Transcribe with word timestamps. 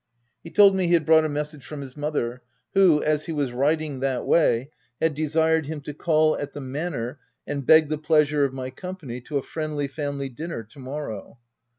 He 0.43 0.49
told 0.49 0.75
me 0.75 0.87
he 0.87 0.93
had 0.95 1.05
brought 1.05 1.25
a 1.25 1.29
message 1.29 1.63
from 1.63 1.81
his 1.81 1.95
mother, 1.95 2.41
who, 2.73 3.03
as 3.03 3.27
he 3.27 3.31
was 3.31 3.51
riding 3.53 3.99
that 3.99 4.25
way, 4.25 4.71
had 4.99 5.13
desired 5.13 5.67
him 5.67 5.79
to 5.81 5.93
call 5.93 6.35
at 6.39 6.53
the 6.53 6.59
manor 6.59 7.19
and 7.45 7.67
beg 7.67 7.89
the 7.89 7.99
pleasure 7.99 8.43
of 8.43 8.51
my 8.51 8.71
company 8.71 9.21
to 9.21 9.37
a 9.37 9.43
friendly, 9.43 9.87
family 9.87 10.27
dinner 10.27 10.63
to 10.63 10.79
morrow. 10.79 11.37